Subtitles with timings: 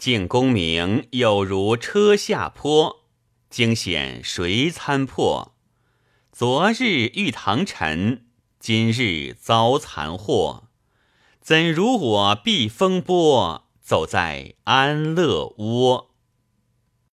[0.00, 3.00] 敬功名有如车下坡，
[3.50, 5.52] 惊险谁参破？
[6.32, 8.24] 昨日遇唐臣，
[8.58, 10.70] 今日遭残祸。
[11.42, 16.09] 怎如我避风波，走在安乐窝？